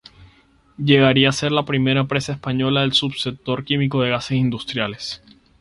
[0.79, 5.21] Llegaría a ser la primera empresa española del subsector químico de gases industriales.